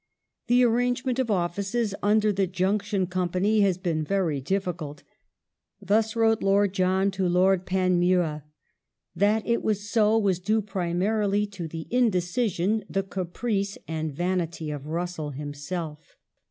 "The 0.47 0.63
arrangement 0.65 1.19
of 1.19 1.29
offices 1.29 1.93
under 2.01 2.33
the 2.33 2.47
Junction 2.47 3.05
company 3.05 3.59
has 3.61 3.77
been 3.77 4.03
very 4.03 4.41
difficult." 4.41 5.03
Thus 5.79 6.15
wrote 6.15 6.41
Lord 6.41 6.73
John 6.73 7.11
to 7.11 7.29
Lord 7.29 7.67
Panmure.^ 7.67 8.41
That 9.15 9.43
Attitude 9.43 9.45
of 9.47 9.51
it 9.51 9.63
was 9.63 9.89
so 9.91 10.17
was 10.17 10.39
due 10.39 10.63
primarily 10.63 11.45
to 11.45 11.67
the 11.67 11.85
indecision, 11.91 12.83
the 12.89 13.03
caprice, 13.03 13.77
and 13.87 14.11
van 14.11 14.39
R^gsJiJ'^" 14.39 14.43
ity 14.47 14.71
of 14.71 14.87
Russell 14.87 15.29
himself. 15.29 16.15